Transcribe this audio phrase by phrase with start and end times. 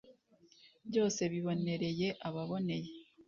[0.87, 2.89] Byose bibonereye ababoneye